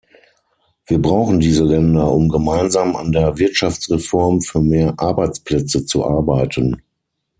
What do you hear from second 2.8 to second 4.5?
an der Wirtschaftsreform